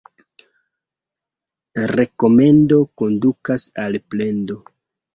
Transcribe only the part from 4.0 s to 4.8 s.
plendo.